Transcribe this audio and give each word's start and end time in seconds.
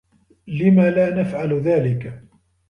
لم 0.47 0.81
لا 0.81 1.21
نفعل 1.21 1.53
ذلك؟ 1.61 2.21